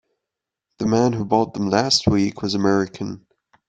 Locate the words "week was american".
2.07-3.27